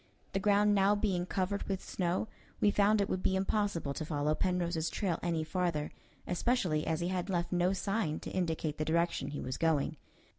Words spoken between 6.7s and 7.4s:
as he had